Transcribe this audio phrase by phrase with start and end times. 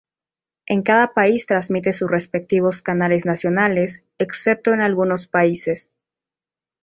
[0.65, 5.93] En cada país transmite sus respectivos canales nacionales, excepto en algunos países.